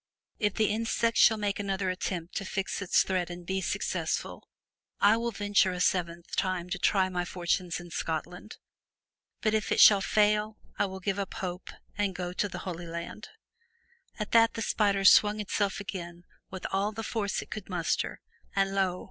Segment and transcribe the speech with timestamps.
[0.39, 4.49] If the insect shall make another effort to fix its thread and be successful,
[4.99, 8.57] I will venture a seventh time to try my fortunes in Scotland,
[9.41, 11.69] but if it shall fail I will give up hope
[11.99, 13.27] and go to the Holy Land/'
[14.17, 18.21] At that the spider swung itself again with all the force it could muster,
[18.55, 18.99] and lo!